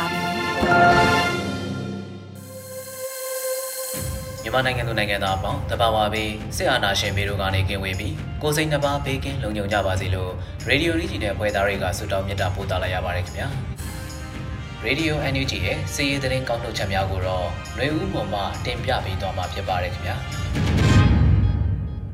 [4.43, 10.31] မြန်မာနိုင်ငံသူနိုင်ငံသားအပေါင်းတဘာဝဘေးစစ်အာဏာရှင်ဘေးတို့ကနေကင်းဝေးပြီးကိုစိတ်နှပါဘေးကင်းလုံခြုံကြပါစေလို့
[10.67, 13.47] ရေဒီယိုရီဂျီနဲ့ဖွဲ့သားတွေကဆုတောင်းမေတ္တာပို့သလိုက်ရပါတယ်ခင်ဗျာ
[14.85, 20.15] ရေဒီယို NUG ရဲ့စီးရီးသတင်းကောက်နှုတ်ချက်များကိုတော့ຫນွေဦးမှမှတင်ပြပေးသွားမှာဖြစ်ပါတယ်ခင်ဗျာ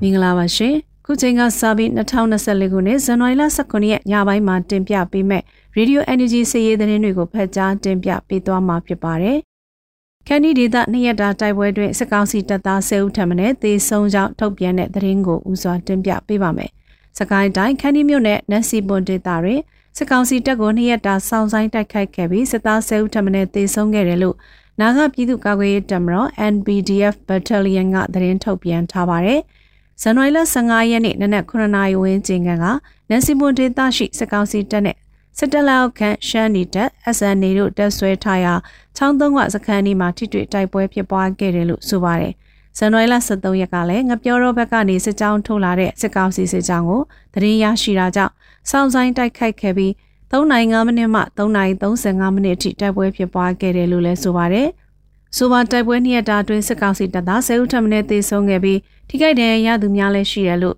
[0.02, 5.44] မင်္ဂလာပါရှင် ခုချိန်ကစပြီး2024ခုနှစ်ဇန်နဝါရီလ19ရက်ညပိုင်းမှာတင်ပြပေးမဲ့
[5.78, 9.38] Radio Energy စီးရီးသတင်းတွေကိုဖတ်ကြားတင်ပြပေးသွားမှာဖြစ်ပါတယ်။
[10.28, 16.72] ခန္ဒီဒေသနှစ်ရက်တာတိုက်ပွဲတွင်စစ်ကောင်စီတပ်သား10ဦးထပ်မံသေဆုံးကြောင်းထုတ်ပြန်တဲ့သတင်းကိုဦးစွာတင်ပြပေးပါမယ်။
[17.20, 19.62] စကိုင်းတိုင်းခန္ဒီမြို့နယ်နက်စီပွန်ဒေသတွင်
[19.98, 24.36] စစ်ကောင်စီတပ်ကိုနှစ်ရက်တာစောင့်ဆိုင်တိုက်ခိုက်ခဲ့ပြီးစစ်သား10ဦးထပ်မံသေဆုံးခဲ့တယ်လို့
[24.80, 29.42] နာဂပြည်သူ့ကာကွယ်ရေးတပ်မတော် NBDF Battalion ကသတင်းထုတ်ပြန်ထားပါတယ်။
[30.02, 32.50] ဇန်နဝါရီလ15ရက်နေ့နနက်9:00နာရီဝန်းကျင်က
[33.10, 34.98] နန်စီမွန်ဒေသရှိစစ်ကောင်စီတပ်နဲ့
[35.38, 38.54] စစ်တလောက်ခန့်ရှမ်းနီတပ် SNA တို့တပ်ဆွဲထားရာ
[38.98, 42.34] ချောင်းသုံးကစခန်းဒီမှာထိတွေ့တိုက်ပွဲဖြစ်ပွားခဲ့တယ်လို့ဆိုပါတယ်။
[42.78, 47.02] ဇန်နဝါရီလ23ရက်ကလည်းငပြောတော့ဘက်ကနေစစ်ကြောင်းထုတ်လာတဲ့စစ်ကောင်စီစစ်ကြောင်းကို
[47.34, 48.34] သတင်းရရှိတာကြောင့်
[48.70, 49.92] စောင့်ဆိုင်တိုက်ခိုက်ခဲ့ပြီး
[50.32, 54.68] 3.5မိနစ်မှ3.35မိနစ်အထိတိုက်ပွဲဖြစ်ပွားခဲ့တယ်လို့လည်းဆိုပါတယ်။
[55.36, 58.80] ဆိုပါတိုက်ပွဲနှစ်ရက်တာအတွင်းစစ်ကောင်စီတပ်သား10ဦးထပ်မံသေဆုံးခဲ့ပြီး
[59.10, 60.78] ထိခိုက်ဒဏ်ရာရသူများလည်းရှိတယ်လို့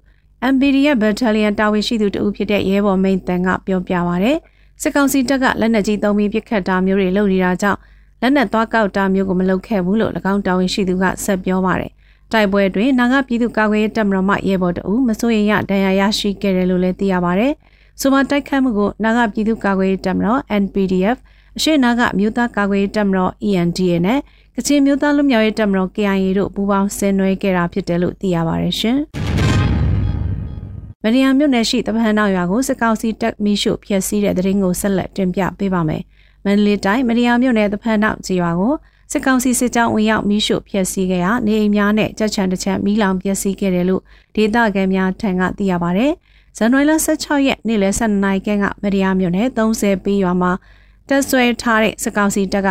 [0.54, 4.32] MPDF Battalion တာဝန်ရှိသူတဦးဖြစ်တဲ့ရဲဘော်မိန်တန်ကပြောပြပါဗျ။
[4.82, 7.80] စစ်ကောင်စီတပ်ကလက်နက်ကြီးသုံးပြီးပစ်ခတ်တာမျိုးတွေလုပ်နေတာကြောင့်
[8.22, 11.92] လက်နက်သွားကောက်တာမျိုးကိုမလုပ်ခဲ့ဘူးလို့၎င်းတာဝန်ရှိသူကဆက်ပြောပါတယ်။
[12.32, 17.54] တိုက်ပွဲတွင်နာဂပြည်သူ့ကာကွယ်ရေးတပ်မတော်မှရဲဘော်တဦးမစိုးရင်ရဒဏ်ရာရရှိခဲ့တယ်လို့လည်းသိရပါတယ်။
[18.02, 21.18] ဆိုပါတိုက်ခတ်မှုကိုနာဂပြည်သူ့ကာကွယ်ရေးတပ်မတော် NPDF
[21.58, 24.20] အရှိနာဂမြို့သားကာကွယ်ရေးတပ်မတော် ENDA နဲ့
[24.62, 28.98] ကချင်မြို့သားလူမျိုးရေးတပ်မတော် KIA တို့ပူးပေါင်းဆင်နွှဲခဲ့တာဖြစ်တယ်လို့သိရပါတယ်ရှင်။
[31.04, 36.02] မရီယာမြို့နယ်ရှိတပန်းနောက်ရွာကိုစစ်ကောင်စီတပ်မီးရှို့ဖျက်ဆီးတဲ့တရင်ကိုဆက်လက်တင်ပြပေးပါမယ်။
[36.46, 38.74] မန္တလေးတိုင်းမရီယာမြို့နယ်တပန်းနောက်ကြီးရွာကို
[39.12, 44.02] စစ်ကောင်စီစစ်ကြောင်းဝင်ရောက်မီးရှို့ဖျက်ဆီးခဲ့ရာနေအိမ်များနဲ့ကြက်ချံတစ်ချံမီးလောင်ပျက်စီးခဲ့တယ်လို့
[44.36, 46.08] ဒေသခံများထံကသိရပါဗျ။
[46.58, 50.52] ဇန်နဝါရီလ16ရက်နေ့လယ်12နာရီခန့်ကမရီယာမြို့နယ်30ပြီးရွာမှာ
[51.10, 52.70] တက်ဆွဲထားတဲ့စစ်ကောင်စီတပ်က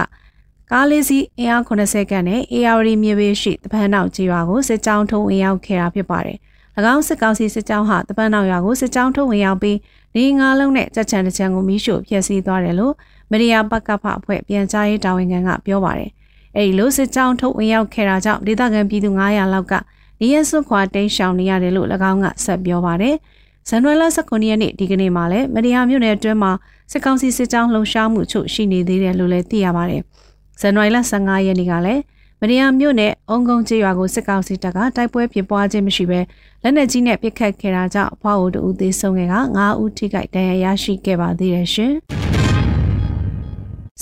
[0.73, 6.39] ကားလေးစီးအင်အား80ခန့်နဲ့ AR မြေပေးရှိတပန်းနောက်ကြီးရွာကိုစစ်ကြောင်းထုံးဝင်ရောက်ခဲ့တာဖြစ်ပါတယ်။၎
[6.95, 9.79] င်းစစ်ကောင်စီစစ်ကြောင်းဟာတပန်းနောက်ရွာကိုစစ်ကြောင်းထုတ်ဝင်ရောက်ပြီး
[10.17, 12.95] နေငါးလုံးနဲ့ကြက်ချံတစ်ချံကိုမီးရှို့ဖျက်ဆီးသွားတယ်လို့
[13.31, 16.11] မရီယာပကဖအဖွဲ့ပြန်ကြားရေးတာဝန်ခံကပြောပါတယ်။
[16.57, 19.75] အဲဒီလိုစစ်ကြောင်းထုတ်ဝင်ရောက်ခဲ့တာကြောင့်ဒေသခံပြည်သူ900လောက်က
[20.21, 23.15] နေရစွခွာတိမ်းရှောင်နေရတယ်လို့၎င်းကဆက်ပြောပါတယ်။
[23.69, 26.53] ဇန်နဝါရီလ19ရက်နေ့ဒီကနေ့မှာလည်းမရီယာမြို့နယ်အတွင်းမှာ
[26.93, 30.03] စစ်ကောင်စီစစ်ကြောင်းလှုံ့ဆော်မှုချုပ်ရှိနေသေးတယ်လို့လည်းသိရပါတယ်။
[30.61, 32.03] ဇန်နဝါရီလ15ရက်နေ့ကလည်း
[32.41, 36.21] မရီယာမြို့နယ်အုံကုန်းကျေးရွာကိုစစ်ကောင်စီတပ်ကတိုက်ပွဲဖြစ်ပွားခြင်းမရှိဘဲ
[36.63, 41.95] လက်နက်ကြီးနဲ့ပစ်ခတ်ခဲ့တာကြောင့်အဖွားအိုတူသေးဆုံးခဲ့က9ဦးထိခိုက်ဒဏ်ရာရရှိခဲ့ပါသေးတယ်ရှင်။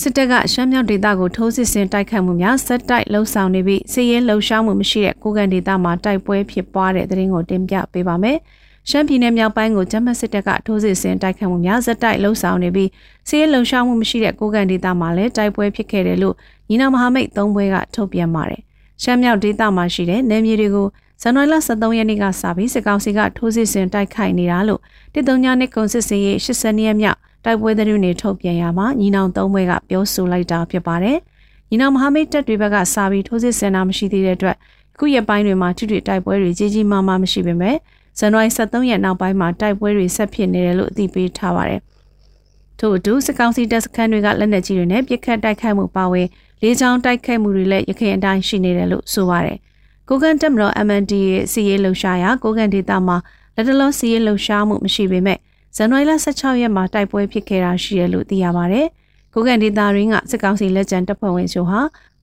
[0.00, 8.38] စစ်တပ်ကရှမ်းမြောက်ဒေသကိုထိုးစစ်ဆင်တိုက်ခတ်မှုများဆက်တိုက်လှုံ့ဆော်နေပြီးစစ်ရေးလှုပ်ရှားမှုမရှိတဲ့ကိုကန်ဒေသမှာတိုက်ပွဲဖြစ်ပွားတဲ့တဲ့ရင်ကိုတင်ပြပေးပါမယ်။
[8.90, 12.90] ရှမ်းပြည်နယ်မြောက်ပိုင်းကိုဂျမတ်စစ်တပ်ကထိုးစစ်ဆင်တိုက်ခတ်မှုများဇက်တိုက်လှုံ့ဆော်နေပြီး
[13.28, 16.34] စစ်ရေးလှုံ့ဆော်မှုမရှိတဲ့ကိုကန်ဒေသမှာလည်းတိုက်ပွဲဖြစ်ခဲ့တယ်လို့
[16.68, 18.60] ညီနောင်မဟာမိတ်သုံးဘွဲကထုတ်ပြန်ပါတယ်။
[19.02, 20.86] ရှမ်းမြောက်ဒေသမှာရှိတဲ့နယ်မြေတွေကို
[21.22, 24.80] ဇန်နဝါရီလ23ရက်နေ့ကစပြီးစစ်ကောင်စီကထိုးစစ်ဆင်တိုက်ခိုက်နေတာလို့
[25.14, 31.18] တစ်တုံညာနှစ်ကုန်စစ်စင်ရေး80ရက်မြောက်တိုက်ပွဲသတင်းတွေထုတ်ပြန်ရမှာညီနောင်သုံးဘွဲကပြောဆိုလိုက်တာဖြစ်ပါတယ်။
[31.70, 34.56] ညီနောင်မဟာမိတ်တပ်တွေဘက်ကစပြီးထိုးစစ်ဆင်တာမရှိသေးတဲ့အတွက်
[34.98, 37.76] ခုရက်ပိုင်းတွေမှာထိတွေ့တိုက်ပွဲတွေကြီးကြီးမားမားမရှိပေမဲ့
[38.18, 41.80] ဇန်နဝါရီ23ရက်နောက်ပိုင်းမှာတိုက်ပွဲတွေဆက်ဖြစ်နေတယ်လို့အသိပေးထားပါတယ်။
[42.78, 46.26] ထို့အတူစစ်ကောင်စီတပ်စခန်းတွေကလက်နက်ကြီးတွေနဲ့ပစ်ခတ်တိုက်ခိုက်မှုပါဝင်
[46.62, 49.58] လေးချောင်းတိုက်ခိုက်မှုတွေလည်းရခိုင်အတိုင်းရှိနေတယ်လို့ဆိုပါတယ်။
[50.08, 53.16] ကိုကန်တက်မတော် MND ရဲ့စီရေးလှုပ်ရှားရာကိုကန်ဒေတာမှာ
[53.54, 55.38] လက်တလုံးစီရေးလှုပ်ရှားမှုမရှိပေမဲ့
[55.76, 58.86] ဇန်နဝါရီလ16ရက်မှာတိုက်ပွဲဖြစ်ခဲ့တာရှိတယ်လို့သိရပါတယ်။
[59.34, 61.80] ကိုကန်ဒေတာရင်းကစစ်ကောင်စီလက်ကျန်တပ်ဖွဲ့ဝင်ချို့ဟာ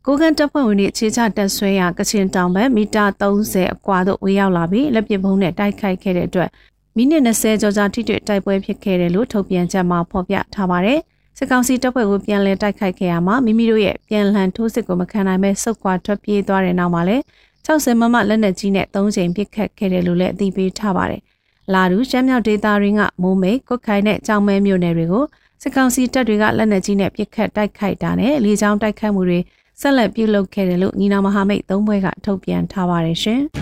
[0.07, 6.49] ကိုကန်တပ်ဖွဲ့ဝင်တွေအခြေချတက်ဆွဲရာကချင်တောင်ဘက်မီတာ30အကွာသို့ဝေးရောက်လာပြီးလက်ပစ်ဘုံနဲ့တိုက်ခိုက်ခဲ့တဲ့အတွက်
[6.95, 10.99] မိနစ်20ကျော်ကြာထိတွေ့တိုက်ပွဲဖြစ်ခဲ့တယ်လို့ထုတ်ပြန်ချက်မှာဖော်ပြထားပါတယ်။
[11.37, 17.23] စစ်ကောင်စီတပ်ဖွဲ့ကိုပြန်လည်တိုက်ခိုက်ခဲ့ရမှာမိမိတို့ရဲ့ပြန်လှန်ထိုးစစ်ကိုမခံနိုင်ပဲစုတ်ခွာထွက်ပြေးသွားတဲ့နောက်မှာလည်း
[17.65, 21.21] 60မမလက်နက်ကြီးနဲ့3ချိန်ပစ်ခတ်ခဲ့တယ်လို့လည်းအသိပေးထားပါတယ်။
[21.73, 25.25] လာဒူရှမ်းမြောက်ဒေသရင်းကမိုးမိတ်ကုတ်ခိုင်နဲ့ကြောင်မဲမြို့နယ်တွေကို
[25.61, 29.39] စစ်ကောင်စီတပ်တွေကလက်နက်ကြီးနဲ့ပစ်ခတ်တိုက်ခိုက်တာနဲ့လေကြောင်းတိုက်ခိုက်မှုတွေ
[29.81, 33.41] ဆက်လက်ပြုလုပ်ခဲ့တယ်လို့ညီနောင်မဟာမိတ်သုံးဘွဲကထုတ်ပြန်ထားပါတယ်ရှင်။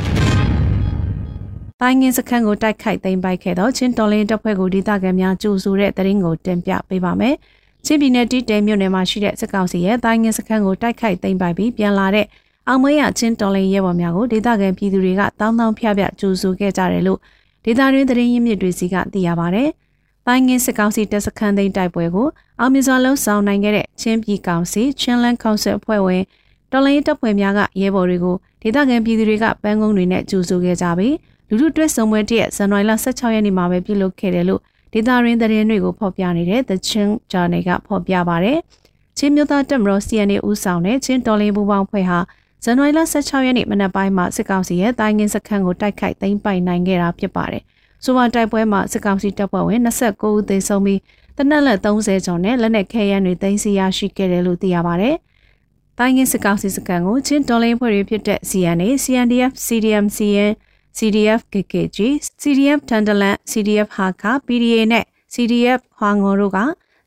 [1.81, 7.35] တိုင်းငင်းစခန်းကိုတိုက်ခိုက်သိမ်းပိုက်ခဲ့သောချင်းတော်လင်းတပ်ဖွဲ့ကိုဒေသခံများကြိုဆိုတဲ့တရင်ကိုတင်ပြပေးပါမယ်။
[7.85, 12.25] ချင်းပြည်နယ်တီတဲမြို့နယ်မှာရှိတဲ့စစ်ကောင်စီရဲ့တိုင်းငင်းစခန်းကိုတိုက်ခိုက်သိမ်းပိုက်ပြီးပြန်လာတဲ့
[12.67, 17.19] အောင်မွေးရချင်းတော်လင်းရဲဘော်များကိုဒေသခံပြည်သူတွေကတောင်းတောင်းဖျက်ဖျက်ကြိုဆိုခဲ့ကြတယ်လို့
[17.65, 19.63] ဒေသတွင်းသတင်းရင်းမြစ်တွေစီကသိရပါဗျ။
[20.27, 22.27] တိုင်းငင်းစစ်ကောင်စီတပ်စခန်းသိမ်းတိုက်ပွဲကို
[22.59, 26.23] အောင်မြင်စွာလှုပ်ဆောင်နိုင်ခဲ့တဲ့ချင်းပြည်ကောင်စီချင်းလန်းကောင်ဆယ်အဖွဲ့ဝင်
[26.71, 31.15] တော်လိုင်းတပ်ဖွဲ့များကရဲဘော်တွေကိုဒေသခံပြည်သူတွေကပန်းကုန်းတွေနဲ့ကြိုဆိုခဲ့ကြပြီး
[31.50, 34.62] လူထုတွဲဆုံပွဲတရက်ဇန်နဝါရီလ16ရက်နေ့မှာပဲပြုလုပ်ခဲ့တယ်လို့
[34.94, 38.53] ဒေသရင်းသတင်းတွေကိုဖော်ပြနေတဲ့ The Chin Journal ကဖော်ပြပါဗျ။
[39.17, 42.19] ချင်းမြို့သားတက်မတော် CNA ဦးဆောင်တဲ့ချင်းတော်လင်းပူပေါင်းဖွဲ့ဟာ
[42.63, 47.63] ဇန်နဝါရီလ16ရက်နေ့မနက်ပိုင်းမှာစစ်ကောင်စီရဲ့တိုင်းငင်းစခန်းကိုတိုက်ခိုက်သိမ်းပိုက်နိုင်ခဲ့တာဖြစ်ပါတယ်။
[48.03, 51.00] ဆိုပါတိုက်ပွဲမှာစစ်ကောင်စီတပ်ဖွဲ့ဝင်29ဦးသေဆုံးပြီး
[51.38, 55.15] တနက်လက်30ကျော်နဲ့လက်နက်ခဲယမ်းတွေသိမ်းဆည်းရရှိခဲ့တယ်လို့သိရပါတယ်။
[55.98, 60.51] တိုင်းငင်းစစ်ကောင်စီစခန်းကိုချင်းတော်လင်းဖွဲ့တွေဖြစ်တဲ့ CNA, CNDF, CDM, CN
[60.98, 62.00] CDF KKG,
[62.42, 66.57] CDF တန်တလန် CDF ဟာကာ PDA နဲ့ CDF ဟွာငေါ်တို့က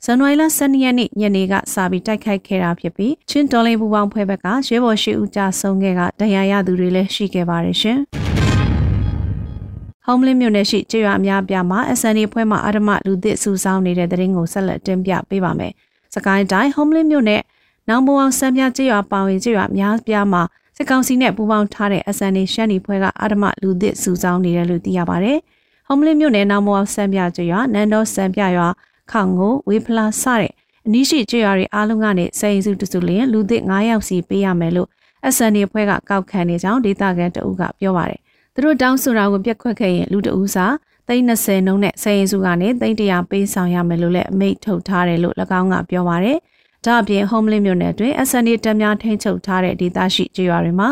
[0.04, 8.00] ဇန်နဝါရီလ12ရက်နေ့ညနေကစပြီးတိုက်ခိုက်ခဲ့တာဖြစ်ပြီးချင်းတော်လင်းပူပေါင်းဖွဲ့ဘက်ကရဲဘော်ရှိဦးကြဆုံးခဲ့ကတရားရသူတွေလည်းရှိခဲ့ပါတယ်ရှင်။
[10.06, 15.72] Homeland မြို့နယ်ရှိကျေးရွာအများပြားမှာ SND ဖွဲ့မှအာဓမလူသစ်စုဆောင်းနေတဲ့တဲ့ရင်ကိုဆက်လက်တင်ပြပေးပါမယ်။
[16.14, 17.42] စကိုင်းတိုင်း Homeland မြို့နယ်
[17.88, 20.42] နောင်ဘုံအောင်စံပြကျေးရွာပါဝင်ကျေးရွာအများပြားမှာ
[20.76, 25.38] စစ်ကောင်စီနဲ့ပူးပေါင်းထားတဲ့ SND ရှမ်းနီဖွဲ့ကအာဓမလူသစ်စုဆောင်းနေတယ်လို့သိရပါတယ်။
[25.86, 28.68] ဟုံးမလင်းမြို့နယ်နောင်မောင်စံပြကျွရွာနန်းတော်စံပြရွာ
[29.10, 30.52] ခေါင်ကိုဝေဖလာစတဲ့
[30.86, 34.88] အနီးရှိကျွရွာတွေအားလုံးကနေစိန်စုတစုလျင်လူသစ်9ယောက်စီပေးရမယ်လို့
[35.34, 38.20] SND ဖွဲ့ကကောက်ခံနေကြောင်းဒေသခံတအုပ်ကပြောပါတယ်။
[38.54, 40.66] သူတို့တောင်းဆိုတာကိုပြက်ခွက်ခဲ့ရင်လူတအုပ်စာ
[41.08, 46.38] သိန်း20နှုန်းနဲ့စိန်စုကနေသိန်း100ပေးဆောင်ရမယ်လို့လည်းအမိန့်ထုတ်ထားတယ်လို့၎င်းကပြောပါတယ်။
[46.84, 50.88] ဒါအပြင် Homeland မြို့နယ်တွင် SND တပ်များထိန်းချုပ်ထားတဲ့ဒေသရှိကျေးရွာတွေမှာ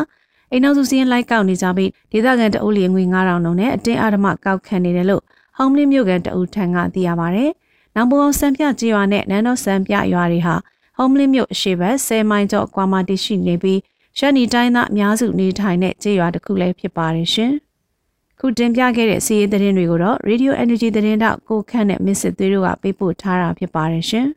[0.50, 5.22] အိမ်နောက်စုစည်းလိုက်ကောက်နေကြပြီးဒေသခံတအုပ်လီငွေ9000လုံးနဲ့အတင်းအဓမ္မကောက်ခံနေတယ်လို့
[5.58, 7.44] Homeland မြို့ကန်တအုပ်ထံကသိရပါဗျ။
[7.94, 10.54] နောင်ဘုံစံပြကျေးရွာနဲ့နန်းတော်စံပြရွာတွေဟာ
[10.98, 13.78] Homeland မြို့အရှိဘက်10မိုင်ကျော်ကွာမှာတည်ရှိနေပြီး
[14.18, 17.52] ရှမ်းနီတိုင်းသားအများစုနေထိုင်တဲ့ကျေးရွာတစ်ခုလည်းဖြစ်ပါတယ်ရှင်။
[18.40, 24.26] ခုတင်ပြခဲ့တဲ့စီးရီးသတင်းတွေကိုတော့ Radio Energy သတင်းတောက်ကိုခန့်နဲ့မစ်စစ်သွေးတို့ကပေးပို့ထားတာဖြစ်ပါတယ်ရှင်။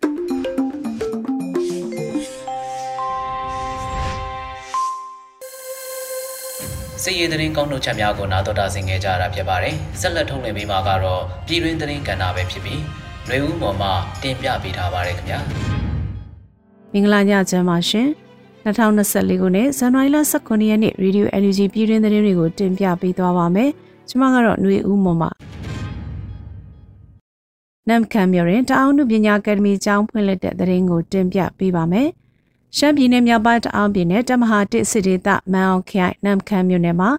[7.04, 12.82] စစ်ရေးသတင်းကောင်းတို့ချက်များကိုနာတော်တာဆင်ခဲ့ကြရတာဖြစ်ပါတယ်။ဆက်လက်ထုတ်လွှင့်ပေးမှာကတော့ပြည်တွင်းသတင်းကဏ္ဍပဲဖြစ်ပြီး
[13.28, 13.90] ຫນွေဦးမော်မှ
[14.24, 15.40] တင်ပြပေးထားပါတယ်ခင်ဗျာ။
[16.94, 18.10] မင်္ဂလာညချမ်းပါရှင်။
[18.66, 23.70] 2024ခုနှစ်ဇန်နဝါရီလ19ရက်နေ့ Radio NUG ပြည်တွင်းသတင်းတွေကိုတင်ပြပေးသွားပါမယ်။
[24.10, 25.28] ကျွန်မကတော့ຫນွေဦးမော်မှ
[27.88, 32.08] နမ်ခံမြို့ရင်တအောင်နုပညာအကယ်ဒမီကျောင်းဖွင့်လှစ်တဲ့သတင်းကိုတင်ပြပေးပါမယ်။
[32.78, 37.10] ရှမ်းပြည်နယ်မြောက်ပိုင်းတအောင်ပြည်နယ်တမဟာတစ်စစ်ဒေသမန်အောင်ခိုင်နမ်ခမ်းမြို့နယ်မှာ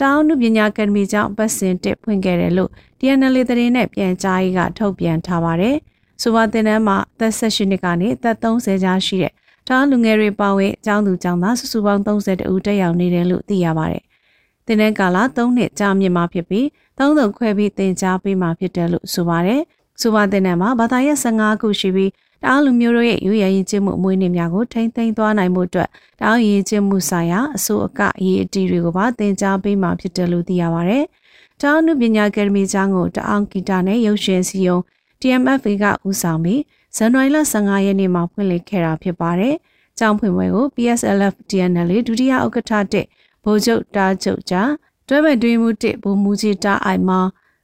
[0.00, 5.76] တအောင်နုပညာအကယ်ဒမီကျောင်းပတ်စဉ်တစ်ဖွင့်ခဲ့တယ်လို့ TNL သတင်းနဲ့ပြန်ကြားရေးကထုတ်ပြန်ထားပါတယ်။
[6.22, 9.32] ဆိုပါတင်တန်းမှာအသက်16နှစ်ကနေအသက်30ကြားရှိတဲ့
[9.68, 14.02] တအောင်လူငယ်တွေပါဝင်အကြောင်းသူကျောင်းသားစုစုပေါင်း30ဦးတက်ရောက်နေတယ်လို့သိရပါတယ်။
[14.66, 16.66] တင်တန်းကာလ3နှစ်ကြာမြင့်မှာဖြစ်ပြီး
[16.98, 19.60] သုံးသုံခွဲပြီးတင် जा ပေးမှာဖြစ်တယ်လို့ဆိုပါတယ်။
[20.00, 22.10] ဆိုပါတင်တန်းမှာဘာသာရပ်15ခုရှိပြီး
[22.42, 30.98] တအားလူမျိုးတို့ရဲ့ရွေးရရင်ကျင်းမှုအမွေးနေ့များကိုထိမ့်သိမ်းသွားနိုင်မှုအတွက်တအားရည်ကျင်းမှုဆိုင်ရာအစိုးအကအရေးအတီးတွေကိုပါသင်ကြားပေးမှာဖြစ်တယ်လို့သိရပါဗျ။
[31.60, 34.78] တအားနုပညာအကယ်ဒမီကျောင်းကိုတအားဂီတာနဲ့ရုပ်ရှင်စီယုံ
[35.20, 36.60] TMFA ကဦးဆောင်ပြီး
[36.96, 39.54] ဇန်နဝါရီလ15ရက်နေ့မှာဖွင့်လှစ်ခဲ့တာဖြစ်ပါတယ်။
[39.98, 43.06] ကျောင်းဖွင့်ပွဲကို PSLF TNL ဒုတိယဥက္ကဋ္ဌတစ်
[43.44, 44.70] ဗိုလ်ချုပ်တားချုပ်ကြား
[45.08, 47.20] တွဲဘက်တွင်မှုတစ်ဗိုလ်မှူးကြီးတာအိုင်မာ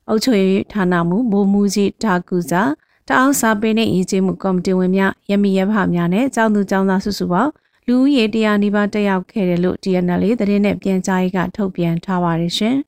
[0.08, 2.62] အုပ်ချုပ်ရေးဌာနမှဗိုလ်မှူးကြီးတာကူစာ
[3.08, 7.50] တအောင်စာပေနဲ့ရည်ကြည်မှုကော်မတီဝင်များရမီရဖများနဲ့ကျောင်းသူကျောင်းသားစုစုပေါင်း
[7.86, 12.76] လူဦးရေတရားနီးပါးတက်ရောက်ခဲ့တယ်လို့ TNL သတင်းနဲ့ပြန်ကြားရေးကထုတ်ပြန်ထားပါတယ်ရှင်။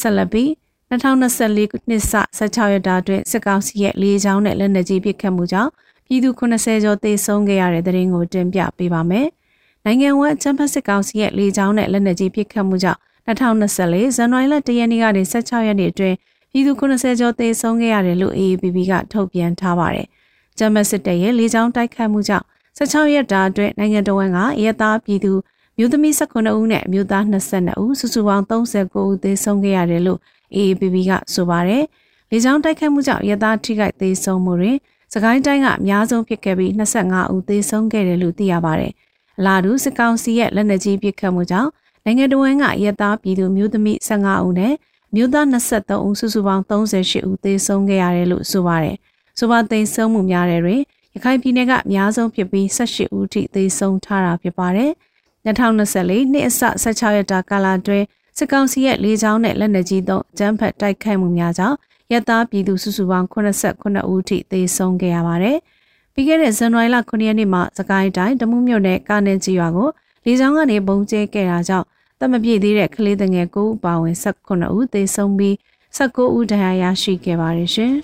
[0.00, 0.50] ဆက်လက်ပြီး
[0.90, 5.70] 2024ခုနှစ်စ16ရက်တာအတွင်းစစ်ကောင်စီရဲ့လေးချောင်းနဲ့လက်နက်ကြီးပစ်ခတ်မှုကြောင့်
[6.06, 9.26] ပြည်သူ80ကျော်သေဆုံးခဲ့ရတဲ့တဲ့ရင်ကိုတင်ပြပေးပါမယ်။
[9.84, 16.16] နိုင်ငံဝက်ချမ်ပစစ်ကောင်စီရဲ့လေးချောင်းနဲ့လက်နက်ကြီးပစ်ခတ်မှုကြောင့်2024ဇန်နဝါရီလ1ရက်နေ့ကနေ16ရက်နေ့အတွင်း
[16.52, 20.06] ပြည်သူ90ကျော်သေဆုံးခဲ့ရတယ်လို့ AAPP ကထုတ်ပြန်ထားပါတယ်။
[20.58, 22.46] ဂျမတ်စစ်တပ်ရဲ့လေကြောင်းတိုက်ခတ်မှုကြောင့်
[22.78, 25.32] 16ရက်တာအတွင်းနိုင်ငံတော်ဝန်ကရဲသားပြည်သူ
[25.78, 30.20] မြို့သမီး19ဦးနဲ့မြို့သား22ဦးစုစုပေါင်း39ဦးသေဆုံးခဲ့ရတယ်လို့
[30.56, 31.84] AAPP ကဆိုပါတယ်။
[32.30, 34.76] လေကြောင်းတိုက်ခတ်မှုကြောင့်ရဲသားထိခိုက်သေဆုံးမှုတွင်
[35.12, 38.92] စကိုင်းတိုင်းကအများဆုံးဖြစ်ခဲ့ပြီး25ဦးသေဆုံးခဲ့တယ်လို့သိရပါတယ်။
[39.38, 41.70] အလားတူစစ်ကောင်စီရဲ့လက်နက်ကြီးပစ်ခတ်မှုကြောင့်
[42.04, 44.74] နိုင်ငံတော်ဝန်ကရဲသားပြည်သူမြို့သမီး15ဦးနဲ့
[45.14, 48.96] မြို့သား23ဦးစုစုပေါင်း38ဦးသေဆုံးခဲ့ရတယ်လို့ဆိုပါတယ်။
[49.38, 50.80] ဆိုပါသေဆုံးမှုများတဲ့တွင်
[51.14, 54.90] ရခိုင်ပြည်နယ်ကအများဆုံးဖြစ်ပြီး18ဦးထိသေဆုံးထားတာဖြစ်ပါတယ်။
[55.46, 58.06] 2024နှစ်အစ16ရက်တာကာလအတွင်း
[58.38, 61.76] စစ်ကောင်စီရဲ့လေကြောင်းနဲ့လက်နက်ကြီးသုံးကျန်းဖက်တိုက်ခိုက်မှုများကြောင့်
[62.12, 65.56] ရဲသားပြည်သူစုစုပေါင်း89ဦးထိသေဆုံးခဲ့ရပါတယ်။
[66.14, 69.88] ပြီးခဲ့တဲ့ဇန်နဝါရီလ9ရက်နေ့မှာစကိုင်းတိုင်းတမူးမြို့နယ်ကာနယ်ကြီးရွာကို
[70.24, 71.86] လေကြောင်းကနေပုံကျဲခဲ့တာကြောင့်
[72.20, 75.54] တမပြည့်သေးတဲ့ကလေးငယ်9ဦးပါဝင်18ဦးသေဆုံးပြီး
[75.96, 77.94] 19ဦးဒဏ်ရာရရှိခဲ့ပါတယ်ရှင်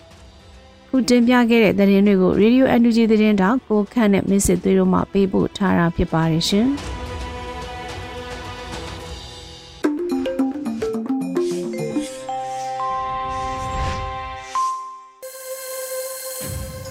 [0.88, 6.68] ။ခုတင်ပြခဲ့တဲ့သတင်းတွေကို Radio NUG သတင်းတောက်ကိုခန့်နဲ့မစ်စစ်သွေးတို့မှပေးပို့ထားတာဖြစ်ပါတယ်ရှင်။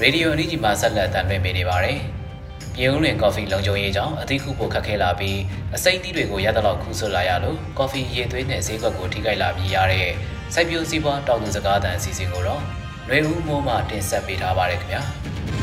[0.02, 2.00] Radio အန်ဒီမှာဆက်လက်တင်ပြနေပါတယ်။
[2.74, 5.40] ပြည်ဦးလွင်ကော်ဖီလုံခြုံရေးကြောင့်အသီးခုဖို့ခက်ခဲလာပြီး
[5.76, 10.08] အစိမ့်သီးတွေကိုရတဲ့လောက်ခုဆွလာရလို့ကော်ဖီရေသွေးနဲ့ဈေးကွက်ကိုထိခိုက်လာပြီးရတဲ့
[10.54, 15.02] စိုက်ပျိုးစည်းပွားတောင်သူစကားသံအစီအစဉ်ကိုတော့ຫນွေဦးမိုးမှတင်ဆက်ပေးထားပါတယ်ခင်ဗျာ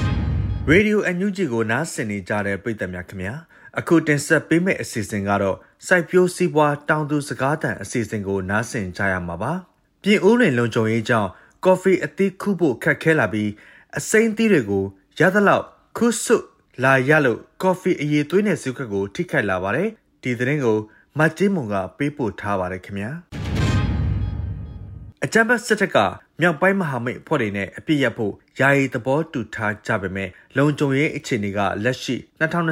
[0.72, 3.34] ။Radio NUG ကိုနားဆင်နေကြတဲ့ပရိသတ်များခင်ဗျာ။
[3.78, 5.56] အခုတင်ဆက်ပေးမယ့်အစီအစဉ်ကတော့
[5.86, 9.52] စိုက်ပျိုးစည်းပွားတောင်သူစကားသံအစီအစဉ်ကိုနားဆင်ကြရမှာပါ။
[10.02, 11.30] ပြည်ဦးလွင်လုံခြုံရေးကြောင့်
[11.64, 13.50] ကော်ဖီအသီးခုဖို့ခက်ခဲလာပြီး
[13.98, 14.84] အစိမ့်သီးတွေကို
[15.18, 15.64] ရသလောက်
[15.96, 16.38] ခုဆွ
[16.82, 19.88] လာရလို့ကော်ဖီအရေးသွေးနဲ့စုခက်ကိုထိခိုက်လာပါတယ်
[20.22, 20.78] ဒီသတင်းကို
[21.18, 23.10] မတ်ကြီးမုံကပေးပို့ထားပါတယ်ခင်ဗျာ
[25.24, 25.96] အကြံဘတ်စစ်တပ်က
[26.40, 32.16] မြောက်ပိုင်းမဟာမိတ်ဖွဲ့တွေနဲ့အပြစ်ရဖို့ယာယီသဘောတူထားကြပေမဲ့လုံခြုံရေးအခြေအနေကလက်ရှိ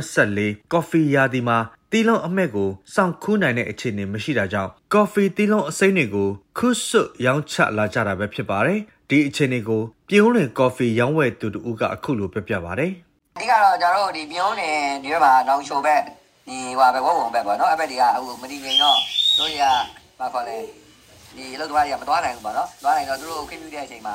[0.09, 1.59] 2024ကော်ဖီရာသီမှာ
[1.93, 12.93] တီလုံးအမက်ကိုစောင့်ခူးနိုင်တဲ့အခြေအနေမရှိတာကြောင့်ကော်ဖီတီလုံးအစိမ်းတွေကိုခုဆွရောင်းချလာကြတာပဲဖြစ်ပါတယ် ဒီအခြေအနေကိုပြည်ဦးလွင်ကော်ဖီရောင်းဝယ်သူတူကအခုလိုပြပြပါတယ်
[13.37, 16.03] အဓိကတော့ကျွန်တော်တို့ဒီပြည်ဦးလွင်ဒီဘက်မှာနောင်ချိုဘက်
[16.47, 18.99] ဒီဟိုဘက်ဝုံဝုံဘက်ပေါ့နော်အဲ့ဘက်တွေကအခုမတည်ငြိမ်တော့
[19.39, 19.65] တို့တွေက
[20.19, 20.57] ဘာခေါ်လဲ
[21.37, 24.15] ဒီအလုပ်သမားတွေကမသွားနိုင်ဘူးပေါ့နော်သွားနိုင်တော့သူတို့ခင်းပြတဲ့အချိန်မှာ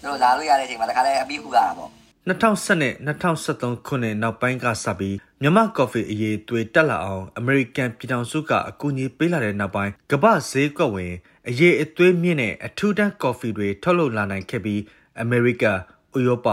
[0.00, 1.90] သူတို့လာလို့ရတဲ့အချိန်မှာတခါလဲအပြီးခုရတာပေါ့
[2.28, 11.12] 2010နဲ့2013ခုနှစ်နောက်ပိုင်းကစပြီးမြန်မာကော်ဖီအရေးသွေးတက်လာအောင်အမေရိကန်ပြည်ထောင်စုကအကူအညီပေးလာတဲ့နောက်ပိုင်းကမ္ဘာဈေးကွက်ဝင်
[11.48, 14.80] အရေးအသွေးမြင့်တဲ့အထူးတန်းကော်ဖီတွေထုတ်လုပ်လာနိုင်ခဲ့ပြီး
[15.20, 15.72] အမေရိကဥ
[16.26, 16.48] ရောပ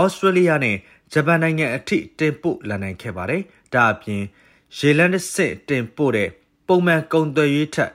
[0.00, 0.76] ဩစတြေးလျနဲ့
[1.12, 3.42] ဂျပန်နိုင်ငံအထိတင်ပို့လာနိုင်ခဲ့ပါတယ်။
[3.74, 4.22] ဒါအပြင်
[4.78, 6.28] ရေလန်းစစ်တင်ပို့တဲ့
[6.66, 7.90] ပုံမှန်ကုန်သွယ်ရေးထက်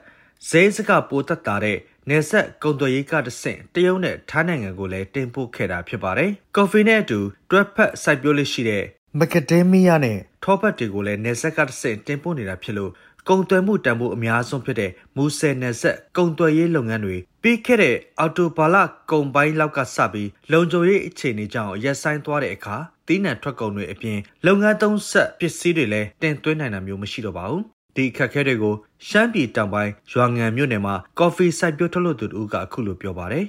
[0.48, 1.78] ဈေးစကပိုသက်တာတဲ့
[2.08, 7.18] နေဆက်ကုန်သွယ်ရေးကတဆင့်တရုတ်နဲ့ထိုင်းနိုင်ငံကိုလည်းတင်ပို့ခဲ့တာဖြစ်ပါတယ်။ကော်ဖီနဲ့အတူ
[7.50, 8.84] တွဲဖက်စိုက်ပျိုးလေးရှိတဲ့
[9.18, 12.92] မကဒမီးယားနဲ့ထောပတ်တွေကိုလည်းနေဆက်ကတဆင့်တင်ပို့နေတာဖြစ်လို့
[13.28, 18.76] ကုန်သွယ်မှုတန်ဖိုးအများဆုံးဖြစ်တဲ့မူဆယ်နယ်ဆက်ကုန်သွယ်ရေးလုပ်ငန်းတွေပြီးခဲ့တဲ့အော်တိုဘာလ
[19.10, 27.62] ကုန်ပိုင်းလောက်ကစပြီးလုံခြုံရေးအခြေအနေကြောင့်ရက်ဆိုင်သွားတဲ့အခါတီးနှံထွက်ကုန်တွေအပြင်လုပ်ငန်းသုံးဆက်ပစ္စည်းတွေလည်းတင်သွင်းနိုင်တာမျိုးမရှိတော့ပါဘူး
[27.96, 28.74] ဒီခက်ခဲတွေကို
[29.08, 33.44] ရှမ်းပြည်တောင်ပိုင်းရွာငံမြို့နယ်မှာကော်ဖီစိုက်ပျိုးထုတ်လုပ်သူတို့ကအခုလိုပြောပါတယ်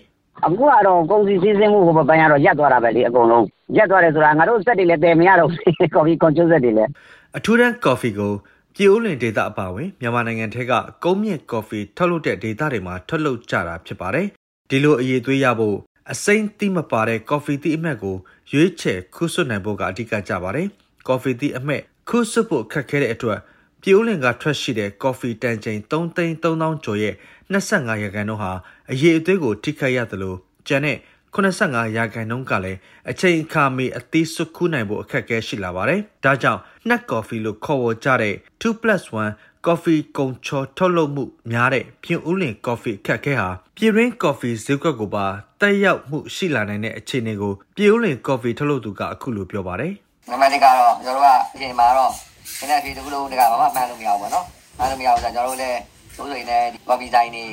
[0.45, 3.45] အခုကတော့ကုန်စည်စည်းစိမ်မှုကိုပန်းရတော့ရက်သွားတာပဲလေအကုန်လုံး
[3.77, 5.49] ရက်သွားတယ်ဆိုတာငါတို့စက်တွေလည်းတည်မရတော့
[5.95, 6.89] ကော်ဖီကွန်ကျိုးစက်တွေလည်း
[7.37, 8.33] အထူးတန်းကော်ဖီကို
[8.81, 14.27] ပြည်ဦးလွင်ဒေသအပါအဝင်မြန်မာနိုင်ငံထဲကကုန်းမြင့်ကော်ဖီထုတ်လုပ်တဲ့ဒေသတွေမှာထုတ်လုပ်ကြတာဖြစ်ပါတယ်။
[14.69, 15.77] ဒီလိုအရေးသွေးရဖို့
[16.11, 18.17] အစိမ့်တိမပါတဲ့ကော်ဖီတိအမက်ကို
[18.53, 20.67] ရွေးချယ်ခုဆွတ်နိုင်ဖို့ကအဓိကကြပါတယ်။
[21.07, 23.39] ကော်ဖီတိအမက်ခုဆွတ်ဖို့ခက်ခဲတဲ့အတွက်
[23.81, 27.15] ပြည်ဦးလင်ကထွက်ရှိတဲ့ကော်ဖီတန်ချိန်3သိန်း3000ကျော်ရဲ့
[27.53, 28.51] 25ရာခိုင်နှုန်းဟာ
[28.91, 30.35] အရေးအသွေးကိုထိခိုက်ရသလို
[30.67, 30.97] ကျန်တဲ့
[31.35, 45.25] 85ရာခိုင်နှုန်းကလည်းအချိန်အခါမီအသီးစွခူးနိုင်ဖို့အခက်အခဲရှိလာပါတယ်။ဒါကြောင့်နှက်ကော်ဖီလို့ခေါ်ဝေါ်ကြတဲ့ 2+1 ကော်ဖီကုန်ချော်ထုတ်လုပ်မှုများတဲ့ပြင်ဦးလင်ကော်ဖီခက်ခဲဟာပြည်ရင်းကော်ဖီဈေးကွက်ကိုပါ
[45.61, 49.93] တက်ရောက်မှုရှိလာနိုင်တဲ့အခြေအနေကိုပြည်ဦးလင်ကော်ဖီထုတ်လုပ်သူကအခုလိုပြောပါတယ်။
[50.29, 52.11] နံပါတ်1ကတော့ကျွန်တော်တို့ကအချိန်မှာတော့
[52.59, 54.45] ဒီနေ့ဒီတစ်ခုလုံးတကဘာမှမှန်းလို့မရဘူးပေါ့နော်။
[54.77, 55.79] မှန်းလို့မရဘူးဆိုတော့ကျွန်တော်တို့လည်း
[56.19, 57.45] ဆိုဆိုရင်လည်းကော်ဖီဆိုင်တွေ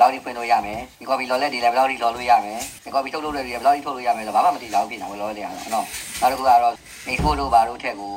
[0.00, 5.86] လောက်ထိဖွင့်လို့ရမယ်ဒီကော်ဖီလော်လက်တွေလည်းဘယ်လောက်ထိလော်လို့ရမယ်ဒီကော်ဖီထုတ်လုပ်တဲ့တွေလည်းဘယ်လောက်ထိထုတ်လို့ရမယ်ဆိုတော့ဘာမှမသိကြဘူးဖြစ်နေတာဘယ်လိုလဲရအောင်နော်
[6.20, 6.74] နောက်တစ်ခုကတော့
[7.06, 8.14] နေထိုးလို့ဘာလို့ထက်ကို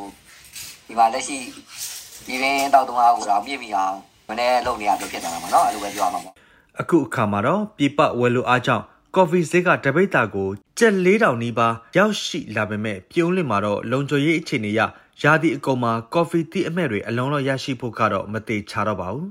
[0.87, 1.37] ဒီမှာလက်ရှိ
[2.27, 3.95] ဒီရင်းတောက်သုံးအားကိုတော့ပြည့်ပြီအောင်
[4.29, 6.35] မနေ့လုံနေရလို့ဖြစ်နေတာပါနော်အဲ့လိုပဲပြောရမှာပေါ့
[6.81, 8.83] အခုအခါမှာတော့ပြပဝယ်လိုအားကြောင့်
[9.15, 10.49] ကော်ဖီဈေးကတပိတ်တာကို
[10.79, 14.79] ကျက်၄တောင်နီးပါးရောက်ရှိလာပေမဲ့ပြုံးလင့်မှာတော့လုံခြုံရေးအခြေအနေရ
[15.23, 19.27] ရာသီအကုန်မှာကော်ဖီတီးအမဲ့တွေအလုံးလုံးရရှိဖို့ကတော့မသေးချတော့ပါဘူး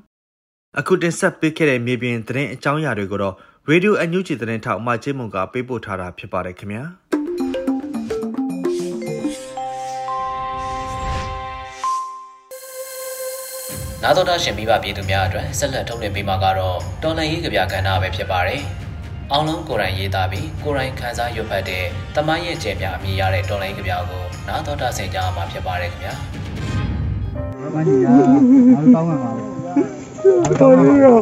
[0.80, 3.35] အခုတင်ဆက်ပေးခဲ့တဲ့မြေပြင်သတင်းအကြောင်းအရာတွေကိုတော့
[3.71, 6.83] Radio NUG သတင်းထောက်အမချင်းမွန်ကပေးပို့ထားတာဖြစ်ပါတယ်ခင်ဗျာ
[14.02, 18.62] နာတော်တာရှင်မိဘပြည်သူများအတွက်ဆက်လက်ထုတ်လွှင့်ပေးမှာကတော့တော်လန်ရေးကြပြကဏ္ဍပဲဖြစ်ပါတယ်
[19.33, 21.85] အောင်လုံးကိုရိုင်းရေးသားပြီးကိုရိုင်းခန်းစားရွတ်ဖတ်တဲ့
[22.16, 26.14] တမိုင်းရဲ့ကြံပြအမိရတဲ့တော်လိုင်းကြပြကိုနားတော်တာဆင်ကြားမှာဖြစ်ပါတယ်ခင်ဗျာ။
[27.61, 28.12] ဘာမှမညာ
[28.75, 29.36] အောင်တောင်းမှာပါ
[30.61, 31.16] တော်ရရော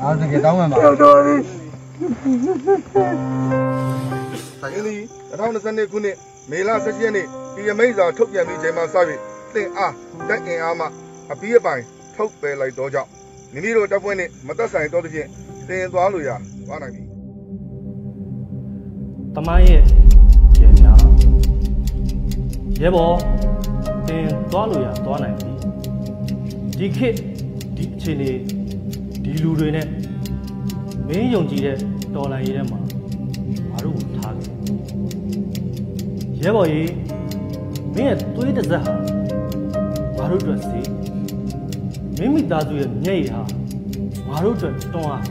[0.00, 1.30] အားတကယ်တောင်းမှာပါ။တော်ရ
[4.60, 4.96] ဆိုင်လီ
[5.40, 6.16] 2022ခုနှစ်
[6.50, 9.20] မေလ17ရက်နေ့ပြည်မိတ်စာထုတ်ပြန်ပြီးချိန်မှစပြီး
[9.54, 9.94] တင်အား
[10.28, 10.86] တက်အင်အားမှ
[11.32, 11.82] အပီးအပိုင်
[12.14, 13.10] ထုတ်ပယ်လိုက်တော့ကြောင့်
[13.52, 15.28] မိမိတို့တပ်ဖွဲ့နှင့်မသက်ဆိုင်တော့သဖြင့်
[15.68, 16.30] တင်သွားလို့ရ
[16.66, 17.02] သွားနိုင်ပြီ
[19.34, 19.82] တမိုင်းရဲ့
[20.56, 20.98] ကျေများ
[22.82, 23.16] ရဲဘော်
[24.08, 25.50] တင်သွားလို့ရသွားနိုင်ပြီ
[26.78, 27.18] ဒီခေတ်
[27.84, 28.30] ဒီအခြေအနေ
[29.24, 29.86] ဒီလူတွေနဲ့
[31.08, 31.76] မင်းယုံကြည်တဲ့
[32.14, 32.78] တော်လိုင်းရေးထဲမှာ
[33.70, 34.48] ငါတို့ကိုထားခဲ့
[36.40, 36.92] ရဲဘော်ကြီး
[37.94, 38.92] မင်းရဲ့သွေးတစ်စက်ဟာ
[40.16, 40.88] ငါတို့အတွက်စေး
[42.18, 43.42] မိမိသားစုရဲ့မျက်ရည်ဟာ
[44.28, 45.24] ငါတို့အတွက်တွန်းအား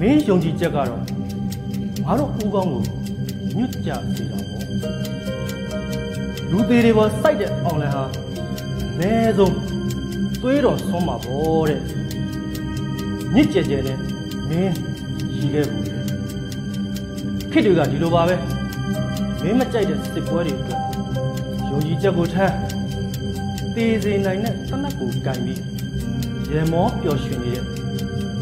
[0.00, 1.02] မင်းယုံကြည်ချက်ကတော့
[2.06, 2.82] ငါတို့ဦးကောင်းကို
[3.56, 4.64] ညွတ်ကြစေတာပေါ့
[6.50, 8.04] လူသေးတွေပေါ်စိုက်တဲ့အောင်လန်ဟာ
[8.92, 9.75] အနည်းဆုံး
[10.42, 11.80] သွေးတော်ဆုံးမှာပေါ့တဲ့
[13.34, 13.98] ညစ်ကြဲကြဲနဲ့
[14.48, 14.74] မင်း
[15.34, 15.84] ရည်ခဲ့ဘူး
[17.52, 18.34] ခေတ်တွေကဒီလိုပါပဲ
[19.42, 20.80] မင်းမကြိုက်တဲ့စစ်ပွဲတွေအတွက်
[21.68, 22.54] ယုံကြည်ချက်ကိုထမ်း
[23.74, 25.60] တည်စေနိုင်တဲ့တနက်ကိုကင်ပြီး
[26.52, 27.64] ရေမောပျော်ရွှင်နေတဲ့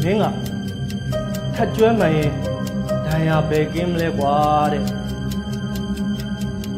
[0.03, 0.25] မင်းက
[1.55, 2.31] ထက်ကျွမ်းမှန်ရင်
[3.05, 4.35] ဒဏ်ရာပဲကင်းမလဲကွာ
[4.73, 4.83] တဲ့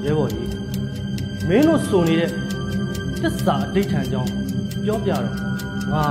[0.04, 0.52] ရဲဘော်ကြီး
[1.48, 2.32] မင်းတို့စုံနေတဲ့
[3.22, 4.32] တစ္ဆာအဋိဌံကြောင့်
[4.88, 5.26] ပြောပြတော့
[5.94, 6.06] ငါ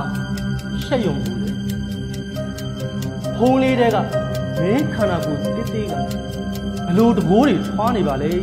[0.83, 1.49] ရှက်ယုံဘူးလေ
[3.37, 3.97] ဖုံးလေးတဲက
[4.59, 5.93] မင်းခန္ဓာကိုယ်တိတိက
[6.87, 8.33] ဘလို့တကိုးတွေထွားနေပါလေ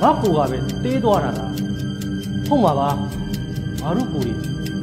[0.00, 1.52] ငါကိုကပဲတေးသွားတာလား
[2.46, 2.90] ဟုတ်မှာပါ
[3.80, 4.36] ငါတို့ကိုယ်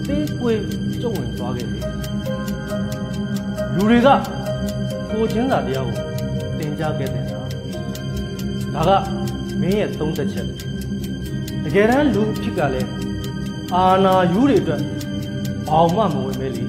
[0.08, 0.54] သေးကွေ
[1.02, 1.86] ကျုံဝင်သွားခဲ့တယ်
[3.76, 4.08] လူတွေက
[5.12, 5.98] ကိုချင်းစာတရားကို
[6.58, 7.40] သင်ကြားခဲ့တဲ့ဒါ
[8.90, 9.04] ဒါက
[9.62, 10.48] မင်းရဲ့သုံးသက်ချက်
[11.64, 13.01] တကယ်တမ်းလူဖြစ်ကလည်း
[13.76, 14.82] အာနာယူတွေအတွက်
[15.68, 16.64] ဘောင်မှမဝင်မဲလी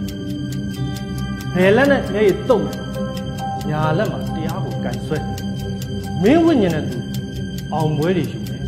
[1.55, 2.67] ဘယ်လက်နဲ့မျက်ရည်တုံး
[3.69, 5.19] ညာလက်မှာတရားကိုကန်ဆွဲ
[6.23, 6.99] မင်းဝိညာဉ်နဲ့သူ
[7.73, 8.62] အောင်ပွဲတွေယူမယ်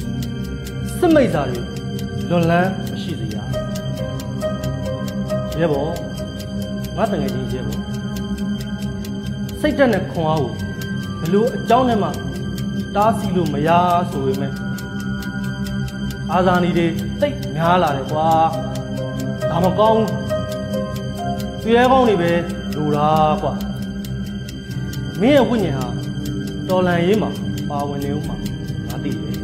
[0.99, 1.61] စစ်မိတ်စာတွေ
[2.31, 3.37] လွန်လန်းမရှိစေရ
[5.59, 5.93] ရဲဘော်
[6.97, 7.83] ငါတငယ်ချင်းရဲဘော်
[9.61, 10.53] စိတ်တက်နဲ့ခွန်အားကို
[11.21, 12.09] ဘလို့အကြောင်းနဲ့မှ
[12.95, 13.69] တားဆီးလို့မရ
[14.11, 14.53] ဆိုပေမဲ့
[16.33, 16.87] အာဇာနည်တွေ
[17.22, 18.30] တိတ်များလာတယ်ကွာ
[19.50, 20.04] ဒါမကောင်း
[21.62, 22.32] သူရဲကောင်းတွေပဲ
[22.76, 23.10] လိုတာ
[23.42, 23.54] ကွာ
[25.20, 25.88] မင်းရဲ့ဝိညာဉ်ဟာ
[26.70, 27.30] တော်လန်ရေးမှာ
[27.70, 28.36] ပါဝင်နေဦးမှာ
[28.88, 29.38] ငါသိတယ်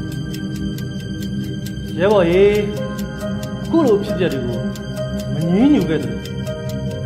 [1.98, 2.44] ရဲဘော်ရေ
[3.70, 4.60] ခုလိုဖြစ်ပျက်တွေကို
[5.34, 6.16] မငင်းညူခဲ့တယ်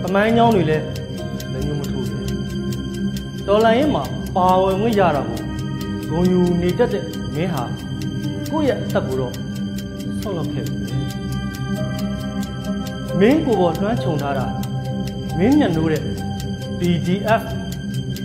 [0.02, 0.86] တမိုင်းเจ้าတွေလည်း
[1.52, 2.23] လည်းညူမထိုးဘူး
[3.47, 4.04] တော်လိုင်းရင်မှာ
[4.36, 5.39] ပါဝင်ဝင်ရတာကို
[6.10, 7.04] ဂုံယူနေတတ်တဲ့
[7.36, 7.63] မင်းဟာ
[8.52, 9.34] ကိုယ့်ရဲ့အသက်ကိုတော့
[10.24, 10.76] ဆောက်လောက်ခဲ့ပြီ
[13.20, 14.46] မင်းကိုပေါ်လွှမ်းခြုံထားတာ
[15.38, 16.02] မင်းညံ့လို့တဲ့
[16.78, 17.42] PDF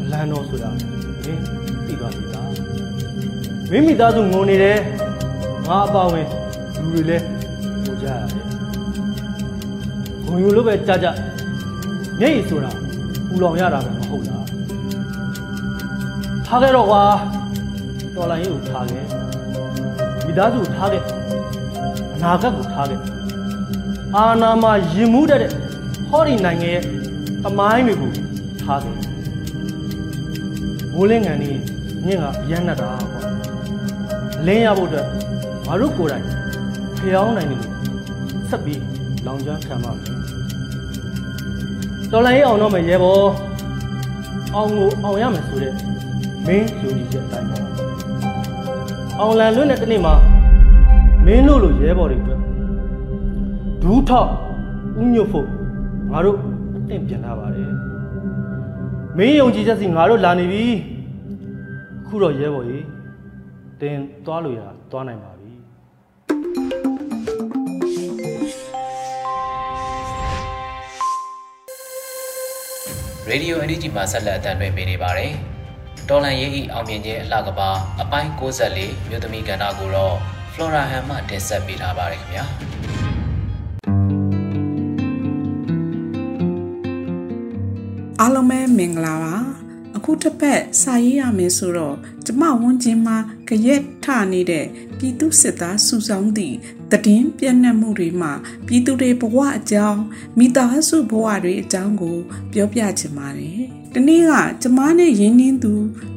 [0.02, 1.44] အလံတော်ဆိုတာမင်း
[1.86, 2.48] သိသွားပြီလား
[3.72, 4.78] မင်းမိသားစုငုံနေတယ်
[5.68, 6.28] ငါအပါဝင်
[6.82, 7.24] လူတွေလည်း
[7.84, 8.46] ဟိုကြရတယ်
[10.26, 11.08] ဘုံယူလို့ပဲကြကြ
[12.20, 12.72] မျက်ရည်ဆိုတာ
[13.28, 14.46] ပူလောင်ရတာပဲမဟုတ်လား
[16.46, 17.04] ထားခဲ့တော့ကွာ
[18.16, 19.06] တော်လိုင်းရေးကိုထားခဲ့
[20.26, 21.39] မိသားစုထားခဲ့အ
[22.24, 23.02] နာဂတ်ကိုထားခဲ့
[24.16, 25.40] အာနာမှာရင်မှုတဲ့
[26.10, 26.84] ဟောဒီနိုင်ငံရဲ့
[27.44, 28.12] တမိုင်းတွေကို
[28.62, 28.96] ထားခဲ့
[30.94, 31.56] မိုးလင်းငံนี่
[32.06, 33.22] မြင့်ကအရမ်းနဲ့တာကွာ
[34.40, 35.08] အလင်းရဖို့အတွက်
[35.68, 36.26] ငါတို့ကိုယ်တိုင်
[36.98, 37.74] ဖျောင်းနိုင်တယ်လို့
[38.50, 38.82] ဆက်ပြီး
[39.26, 40.06] လောင်ကျွမ်းခံပါမယ်
[42.12, 43.30] တော်လိုင်းအောင်တော့မယ်ရဲဘော်
[44.56, 45.74] အောင်ကိုအောင်ရမယ်ဆိုတဲ့
[46.46, 47.64] မင်းယူကြည့်တဲ့အတိုင်းပေါ့
[49.20, 50.29] အောင်လန်လွတ်တဲ့တနေ့မှာမ
[51.34, 52.40] င်းတို့လိုရဲဘော်တွေအတွက်
[53.82, 54.32] ဒူးထောက်
[55.02, 55.48] ဥညွတ်ဖို့
[56.12, 56.38] ငါတို့
[56.76, 57.72] အသင့်ပြန်လာပါတယ်
[59.18, 60.66] မင်းယုံကြည်ချက်စီငါတို့လာနေပြီ
[62.08, 62.86] ခုတော့ရဲဘော်ကြီး
[63.82, 64.62] တင်သွားလို့ရ
[64.92, 65.52] သွားနိုင်ပါပြီ
[73.30, 75.34] ရေဒီယိုအန်ဒီဂျီမှာဆက်လက်အသံလွှင့်ပေးနေပါတယ်
[76.10, 77.70] တော်လန်ရေးဤအောင်မြင်ခြင်းအလှကပါ
[78.02, 82.46] အပိုင်း64မြို့သမီးကဏ္ဍကိုတော့ Flora Han မှတင်ဆက်ပေးထားပါတယ်ခင်ဗျာ
[88.20, 89.36] အားလုံးပဲမင်္ဂလာပါ
[89.96, 91.96] အခုအခုတစ်ပတ်စာရေးရမယ်ဆိုတော့
[92.26, 93.18] ကျမဝန်းကျင်မှာ
[93.48, 94.66] ကြရက်ထနေတဲ့
[94.98, 96.56] ပြည်သူစစ်သားစုဆောင်သည့်
[96.92, 98.32] တည်င်းပြည့်နှက်မှုတွေမှာ
[98.68, 100.02] ပြည်သူတွေဘဝအကြောင်း
[100.38, 102.18] မိသားစုဘဝတွေအကြောင်းကို
[102.54, 103.62] ပြောပြချင်ပါတယ်။
[103.94, 105.74] ဒီနေ့ကကျမနဲ့ရင်းနှင်းသူ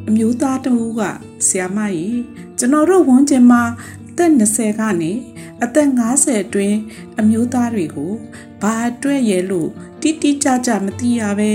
[0.08, 1.00] အမျိုးသားတဦးက
[1.46, 2.20] ဆီယမကြီး
[2.58, 3.62] ကျွန်တော်တို့ဝန်းကျင်မှာ
[4.12, 5.12] အသက်20ကနေ
[5.64, 6.78] အသက်50အတွင်း
[7.20, 8.12] အမျိုးသားတွေကို
[8.62, 9.70] ဘာအတွက်ရဲလို့
[10.02, 11.52] တိတိကျကျမသိရပဲ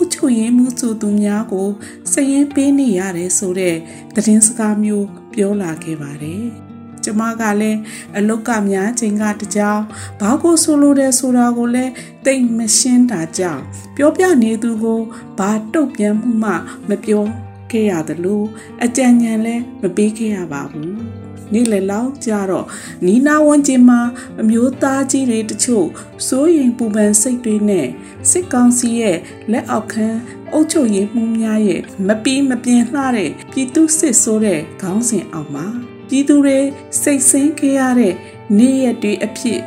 [0.00, 1.68] ဥချုရင်မှုဆိုသူများကို
[2.12, 3.76] စရင်ပေးနေရတယ်ဆိုတဲ့
[4.14, 6.44] သတင်းစကားမျိုးပြောလာခဲ့ပါတယ်။
[7.04, 7.78] ကျမကလည်း
[8.16, 9.82] အလုတ်ကများချိန်ကတကြောင်
[10.20, 11.92] ဘာကိုဆိုလိုတယ်ဆိုတာကိုလည်း
[12.26, 13.62] တိတ်မရှင်းတာကြောင့်
[13.96, 15.00] ပြောပြနေသူကို
[15.38, 16.52] ဘာတုတ်ပြန်မှုမှ
[16.88, 17.24] မပြော
[17.70, 18.42] ခဲ့ရသလို
[18.84, 20.96] အကြံဉာဏ်လည်းမပေးခဲ့ရပါဘူး။
[21.52, 22.66] နေ့လယ်လောက်ကြတော့
[23.06, 24.00] နီနာဝန်ကျင်မှာ
[24.40, 25.86] အမျိုးသားကြီးတွေတချို့
[26.26, 27.86] စိုးရင်ပူပန်စိတ်တွေနဲ့
[28.30, 29.18] စစ်ကောင်စီရဲ့
[29.52, 30.08] လက်အောက်ခံ
[30.52, 35.66] အုပ်ချုပ်ရေးမှုများရဲ့မပီးမပြင်းလှတဲ့ပြည်သူစစ်ဆိုးတဲ့ခေါင်းစဉ်အောက်မှာ
[36.08, 36.58] ပြည်သူတွေ
[37.02, 38.14] စိတ်ဆင်းခဲ့ရတဲ့
[38.58, 39.60] နေ့ရက်တွေအဖြစ်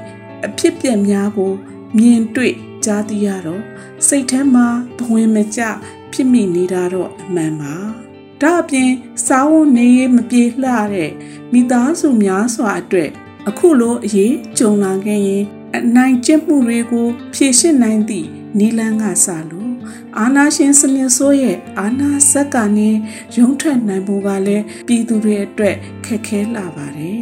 [0.45, 1.54] အဖြစ်ပြက်များကို
[1.98, 3.63] မြင်တွေ့ကြားသိရတော့
[4.08, 4.67] စိတ်ထဲမှာ
[4.98, 5.62] ဘဝင်မကျ
[6.12, 8.04] ဖြစ်မိနေတာတော့အမှန်ပါ
[8.41, 8.91] ဒါအပြင်
[9.26, 11.12] စားဝတ်နေရေးမပြေလှတဲ့
[11.54, 13.10] မိသားစုများစွာအတွက်
[13.50, 15.43] အခုလိုအရေးကြုံလာခဲ့ရင်
[15.76, 18.28] အနိုင်ကျင့်မှုတွေကိုဖြေရှင်းနိုင်သည့်
[18.60, 19.74] နီလန်းကစလို့
[20.19, 22.89] အာနာရှင်စနစ်ဆိုးရဲ့အာနာဇက်ကနေ
[23.38, 27.21] ရုံးထွက်နိုင်ဖို့ကလည်းပြည်သူတွေအတွက်ခက်ခဲလာပါတယ်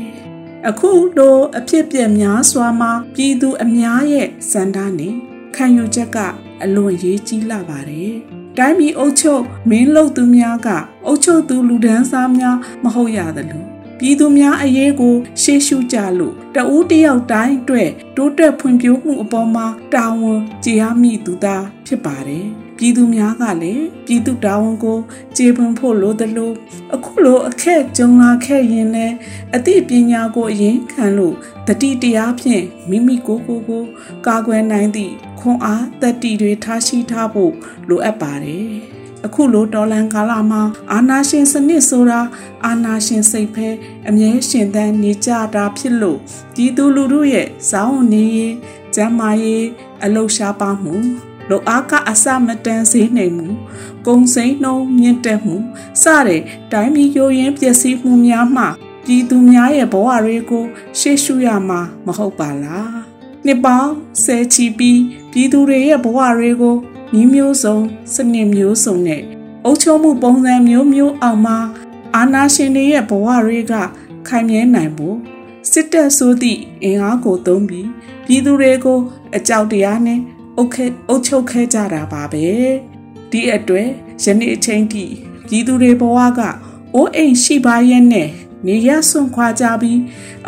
[0.69, 5.15] အခုလိုအဖြစ်ပြက်များစွာမှာပြည်သူအများရဲ့စန္ဒနဲ့
[5.55, 6.17] ခံယူချက်က
[6.63, 10.69] အလွန်ရေးကြီးလာပါတယ် တိုင်းပြည်အုပ်ချုပ်မင်းလုပ်သူများက
[11.05, 13.63] အုပ်ချုပ်သူလူဒန်းစားများမဟုတ်ရသလို
[13.99, 24.97] ပြည်သူများအရေးကို ရှေ့ရှုကြလို့တဦးတယောက်တိုင်းအတွက်တိုးတက်ဖွံ့ဖြိုးမှုအပေါ်မှာတာဝန်ကျေရမိသူသားဖြစ်ပါတယ် ပြည်သူများကလည်းပြည်သူတာဝန်ကို
[25.37, 26.51] ကျေပွန်ဖို့လိုသလို
[26.95, 29.15] အခုလိုအခက်ကြုံလာခဲ့ရင်လည်း
[29.55, 31.35] အသိပညာကိုအရင်ခံလို့
[31.67, 33.83] တတိတရားဖြင့်မိမိကိုယ်ကိုယ်ကို
[34.27, 37.53] ကာကွယ်နိုင်သည့်ခွန်အားတတိတွေထားရှိထားဖို့
[37.89, 38.67] လိုအပ်ပါတယ်
[39.25, 42.21] အခုလိုတော်လန်ကာလမှာအာနာရှင်စနစ်ဆိုတာ
[42.65, 43.67] အာနာရှင်စိတ်ဖဲ
[44.07, 46.19] အမြဲရှင်သန်နေကြတာဖြစ်လို့
[46.55, 48.55] ဒီသူလူတို့ရဲ့ဇောင်းနေရေး
[48.95, 49.65] ကျမ်းမာရေး
[50.03, 50.95] အလုရှားပါမှု
[51.49, 53.47] လိုအားကအစမတန်စေနိုင်မှု
[54.07, 55.55] ကုံစိမ့်နှုံမြင့်တက်မှု
[56.03, 58.65] စတဲ့တိုင်းပြည်ရိုးရင်းပျက်စီးမှုများမှ
[59.05, 60.65] ပြည်သူများရဲ့ဘဝတွေကို
[60.99, 62.97] ရှေ့ရှုရမှာမဟုတ်ပါလား
[63.45, 65.01] နှစ်ပေါင်းဆယ်ချီပြီး
[65.31, 66.75] ပြည်သူတွေရဲ့ဘဝတွေကို
[67.13, 67.77] ညီမျိုးစုံ
[68.13, 69.21] စနစ်မျိုးစုံနဲ့
[69.65, 71.57] အုပ်ချုပ်မှုပုံစံမျိုးမျိုးအောင်မှာ
[72.15, 73.73] အာဏာရှင်တွေရဲ့ဘဝတွေက
[74.27, 75.17] ခိုင်မြဲနိုင်ဖို့
[75.71, 77.89] စစ်တပ်ဆိုသည့်အင်အားကိုသုံးပြီး
[78.25, 78.99] ပြည်သူတွေကို
[79.35, 80.19] အကြောက်တရားနဲ့
[80.57, 82.45] အုပ်ခဲအုပ်ချုပ်ခဲ့ကြတာပါပဲ
[83.31, 83.87] ဒီအတွက်
[84.23, 85.05] ယနေ့အချိန်ထိ
[85.47, 86.39] ပြည်သူတွေဘဝက
[86.95, 88.29] အိုးအိမ်ရှိပါရဲ့နဲ့
[88.67, 89.99] နေရဆွန့်ခွာကြပြီး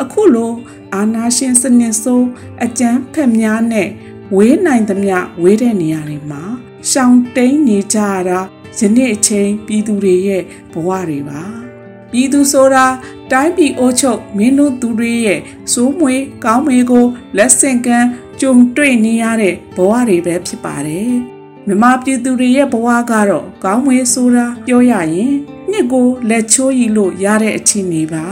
[0.02, 0.52] အခုလို
[0.94, 2.28] အာနာရှင်စနစ်ဆိုး
[2.64, 3.90] အကြမ်းဖက်များနဲ့
[4.36, 6.44] ဝေးနိုင်သမျှဝေးတဲ့နေရာတွေမှာ
[6.90, 8.40] ရှောင်တိန်နေကြတာ
[8.80, 11.42] ယနေ့အချိန်ပြည်သူတွေရဲ့ဘဝတွေပါ
[12.12, 12.86] ပြည်သူဆိုတာ
[13.32, 15.40] တိုင်းပြည်အိုးချုပ်မင်းတို့သူတွေရဲ့
[15.74, 17.06] စိုးမွေကောင်းမွေကို
[17.38, 18.08] လက်ဆင့်ကမ်း
[18.42, 21.14] ကြုံတွေ့နေရတဲ့ဘဝတွေပဲဖြစ်ပါတယ်
[21.68, 25.34] မြမပြည်သူတွေရဲ့ဘဝကတော့ကောင်းမွေဆိုတာပြောရရင်
[25.72, 28.26] နှစ်ကိုလက်ချိုးရီလို့ရတဲ့အခြေအနေပါ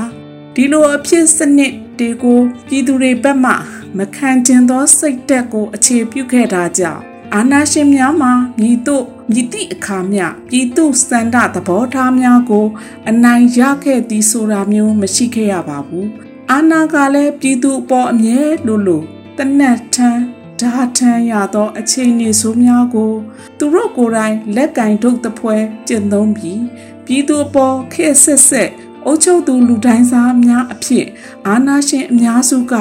[0.55, 3.53] ဒီလိုအဖြစ်စနစ်တွေကိုပြည်သူတွေဘက်မှ
[3.97, 7.01] မခံကျင်သောစိတ်တက်ကိုအခြေပြုခဲ့တာကြောင့်
[7.35, 12.67] အာနာရှင်များမှာမြည်တို့မြည်သည့်အခါမျှပြည်သူစန္ဒသဘောထားများကို
[13.09, 16.07] အနိုင်ရခဲ့သည်ဆိုတာမျိုးမရှိခဲ့ရပါဘူး
[16.51, 19.03] အာနာကလည်းပြည်သူအပေါ်အမြဲလိုလို
[19.37, 20.23] တနတ်ထန်း
[20.61, 23.13] ဓာထန်းရသော အခြေအနေဆိုးများကို
[23.57, 25.55] သူတို့ကိုယ်တိုင်လက်ကင်ထုတ်သပွဲ
[25.87, 26.61] ကျင့်သုံးပြီး
[27.05, 28.71] ပြည်သူအပေါ်ခေတ်ဆက်ဆက်
[29.05, 31.05] အုပ်ချုပ်သူလူတိုင်းစားအများအဖြစ်
[31.47, 32.73] အာနာရှင်အများစုက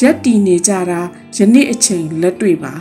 [0.00, 1.00] ရက်တည်နေကြတာ
[1.36, 2.74] ယနေ့အချိန်လက်တွေ့ပါ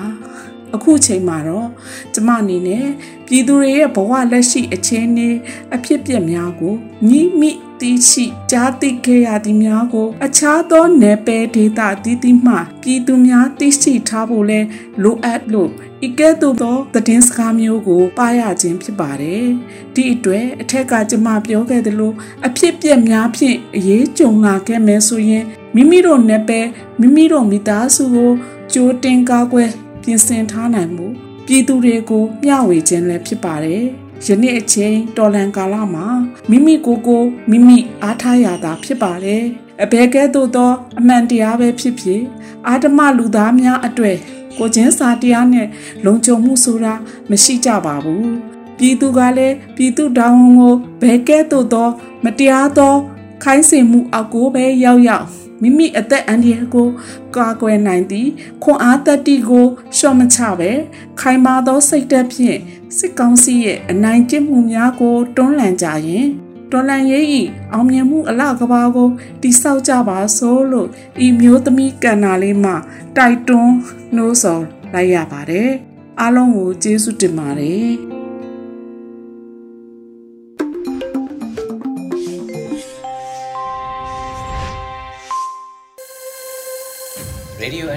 [0.76, 1.70] အခုချိန်မှာတော့
[2.14, 2.86] ကျမအနေနဲ့
[3.26, 5.30] ပြည်သူတွေရဲ့ဘဝလက်ရှိအခြေအနေ
[5.76, 6.74] အဖြစ်ပြက်များကို
[7.10, 7.52] ညီမိ
[7.82, 14.60] သိရှိကြားသိခဲ့ရသည်များကို အခြားသောနယ်ပယ်ဒေသတည်တည်မှပြည်သူများသိရှိထားဖို့လဲ
[15.04, 15.72] လိုအပ်လို့
[16.06, 19.46] ဤကဲ့သို့သောသတင်းစကားမျိုးကိုပါရခြင်းဖြစ်ပါတယ်။
[19.96, 22.14] ဒီအတွက်အထက်ကကျမပြောခဲ့သလို
[22.48, 26.68] အဖြစ်ပြက်များဖြင့်အရေးကြုံလာခဲ့မယ်ဆိုရင်မိမိတို့နယ်ပယ်
[27.00, 28.32] မိမိတို့မိသားစုကို
[28.74, 29.72] ကြိုတင်ကားကွယ်
[30.08, 31.08] ပြင်ဆင်ထားနိုင်မှု
[31.48, 33.84] ပြည်သူတွေကိုမျှဝေခြင်းလည်းဖြစ်ပါတယ်။
[34.26, 36.08] ယနေ့အချိန်တော်လန်ကာလမှာ
[36.50, 39.44] မိမိကိုယ်ကိုမိမိအားထားရတာဖြစ်ပါတယ်။
[39.84, 42.22] အဘယ်ကဲ့သို့သောအမှန်တရားပဲဖြစ်ဖြစ်
[42.68, 44.18] အာဓမလူသားများအတွေ့
[44.58, 45.68] ကိုချင်းစာတရားနဲ့
[46.06, 46.94] လုံခြုံမှုဆိုတာ
[47.30, 48.32] မရှိကြပါဘူး
[48.78, 51.88] ပြည်သူကလည်းပြည်သူတောင်းဝန်ကိုဘဲကဲ့သို့သော
[52.24, 52.96] မတရားသော
[53.44, 55.28] ခိုင်းစေမှုအောက်ကိုပဲရောက်ရောက်
[55.62, 56.88] မိမိအသက်အန္တရာယ်ကို
[57.36, 58.28] ကာကွယ်နိုင်သည်
[58.64, 59.66] ခွန်အားတတ္တိကို
[59.98, 60.72] ရှော့မချပဲ
[61.20, 62.60] ခိုင်မာသောစိတ်ဓာတ်ဖြင့်
[62.98, 66.28] စစ်ကောင်းစီရဲ့အနိုင်ကျင့်မှုများကို တွန်းလှန်ကြရင်
[66.72, 67.42] တော်လန်ရေးဤ
[67.74, 69.10] အောင်မြင်မှုအလကဘာကို
[69.42, 70.90] တိဆောက်ကြပါစို့လို့
[71.26, 72.74] ဤမျိုးသမီးကန္နာလေးမှ
[73.18, 73.76] တိုက်တွန်း
[74.16, 75.72] နှိုးဆော်လိုက်ရပါတယ်
[76.20, 78.17] အားလုံးကိုကျေးဇူးတင်ပါတယ်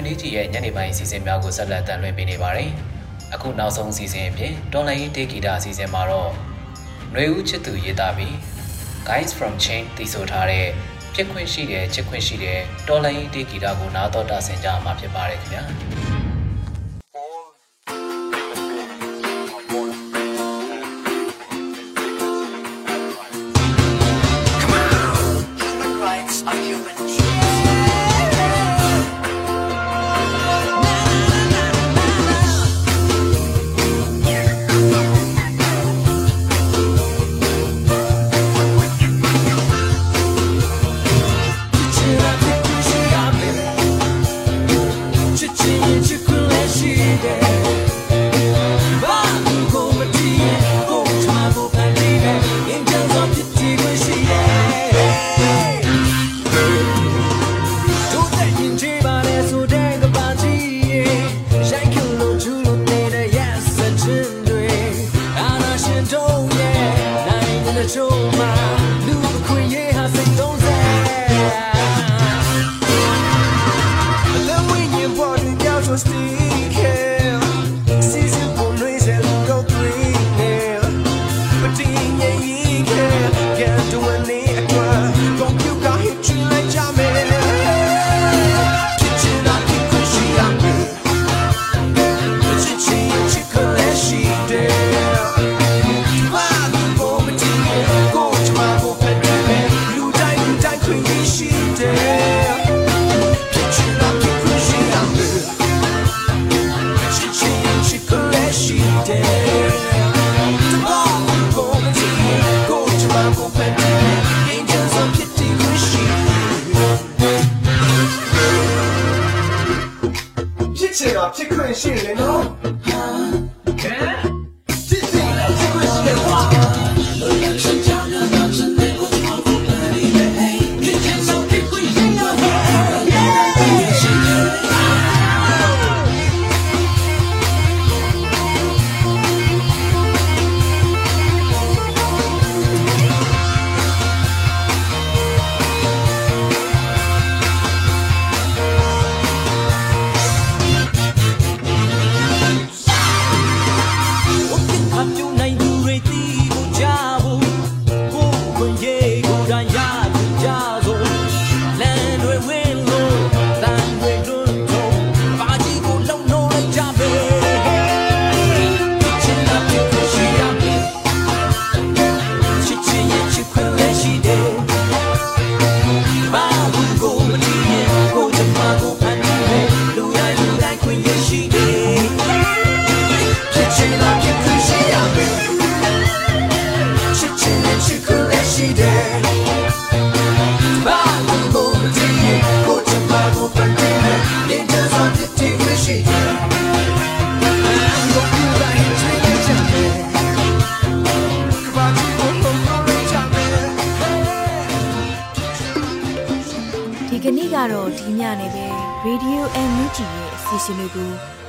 [0.03, 2.69] NUG ရဲ့ညနေပိုင်းအစီအစဉ်များကိုဆက်လက်တင်လွှင့်ပေးနေပါတယ်။
[3.33, 6.29] အခုနောက်ဆုံးအစီအစဉ်အဖြစ်တော်လိုင်းရေးတေဂီတာအစီအစဉ်မှာတော့
[7.11, 8.33] ຫນွေဦးချစ်သူရေးသားပြီး
[9.07, 10.67] Guys from Chain တည်ဆိုထားတဲ့
[11.13, 15.63] ဖြစ်ခွင့်ရှိတယ်ချစ်ခွင့်ရှိတယ်တော်လိုင်းရေးတေဂီတာကိုနားတော်တာဆင်ကြမှာဖြစ်ပါတယ်ခင်ဗျာ။။